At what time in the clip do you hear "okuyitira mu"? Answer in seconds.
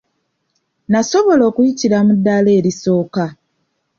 1.49-2.13